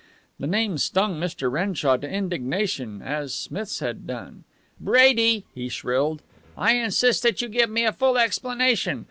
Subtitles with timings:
[0.39, 1.51] The name stung Mr.
[1.51, 4.45] Renshaw to indignation, as Smith's had done.
[4.79, 6.23] "Brady!" he shrilled.
[6.57, 8.99] "I insist that you give me a full explanation.